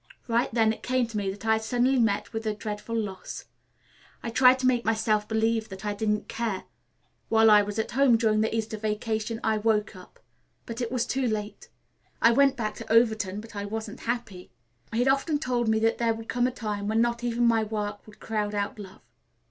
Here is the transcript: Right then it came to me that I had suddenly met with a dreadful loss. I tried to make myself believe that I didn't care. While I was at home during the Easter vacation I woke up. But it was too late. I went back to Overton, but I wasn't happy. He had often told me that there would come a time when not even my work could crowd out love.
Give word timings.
Right 0.27 0.51
then 0.51 0.73
it 0.73 0.81
came 0.81 1.05
to 1.05 1.17
me 1.17 1.29
that 1.29 1.45
I 1.45 1.53
had 1.53 1.63
suddenly 1.63 1.99
met 1.99 2.33
with 2.33 2.47
a 2.47 2.55
dreadful 2.55 2.97
loss. 2.97 3.45
I 4.23 4.31
tried 4.31 4.57
to 4.57 4.65
make 4.65 4.83
myself 4.83 5.27
believe 5.27 5.69
that 5.69 5.85
I 5.85 5.93
didn't 5.93 6.27
care. 6.27 6.63
While 7.29 7.51
I 7.51 7.61
was 7.61 7.77
at 7.77 7.91
home 7.91 8.17
during 8.17 8.41
the 8.41 8.51
Easter 8.55 8.77
vacation 8.79 9.39
I 9.43 9.59
woke 9.59 9.95
up. 9.95 10.19
But 10.65 10.81
it 10.81 10.91
was 10.91 11.05
too 11.05 11.27
late. 11.27 11.69
I 12.19 12.31
went 12.31 12.55
back 12.57 12.73
to 12.77 12.91
Overton, 12.91 13.41
but 13.41 13.55
I 13.55 13.65
wasn't 13.65 13.99
happy. 13.99 14.49
He 14.91 14.97
had 14.97 15.07
often 15.07 15.37
told 15.37 15.67
me 15.67 15.77
that 15.81 15.99
there 15.99 16.15
would 16.15 16.27
come 16.27 16.47
a 16.47 16.51
time 16.51 16.87
when 16.87 16.99
not 17.01 17.23
even 17.23 17.45
my 17.47 17.63
work 17.63 18.03
could 18.05 18.19
crowd 18.19 18.55
out 18.55 18.79
love. 18.79 19.01